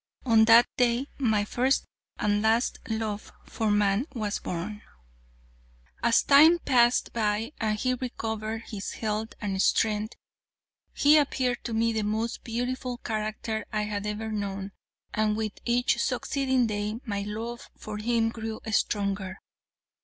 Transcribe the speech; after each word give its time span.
On 0.25 0.45
that 0.45 0.65
day 0.77 1.05
my 1.19 1.45
first 1.45 1.85
and 2.17 2.41
last 2.41 2.79
love 2.89 3.31
for 3.45 3.69
man 3.69 4.07
was 4.15 4.39
born. 4.39 4.81
"'As 6.01 6.23
time 6.23 6.57
passed 6.57 7.13
by, 7.13 7.51
and 7.61 7.77
he 7.77 7.93
recovered 7.93 8.63
his 8.63 8.93
health 8.93 9.35
and 9.39 9.61
strength, 9.61 10.15
he 10.95 11.17
appeared 11.17 11.63
to 11.65 11.75
me 11.75 11.93
the 11.93 12.01
most 12.01 12.43
beautiful 12.43 12.97
character 12.97 13.63
I 13.71 13.83
had 13.83 14.07
ever 14.07 14.31
known, 14.31 14.71
and 15.13 15.37
with 15.37 15.53
each 15.65 15.99
succeeding 16.01 16.65
day 16.65 16.99
my 17.05 17.21
love 17.21 17.69
for 17.77 17.99
him 17.99 18.29
grew 18.29 18.59
stronger. 18.71 19.37